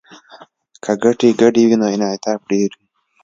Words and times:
که 0.83 0.91
ګټې 1.03 1.29
ګډې 1.41 1.63
وي 1.67 1.75
نو 1.81 1.87
انعطاف 1.95 2.39
ډیر 2.51 2.69
وي 2.77 2.85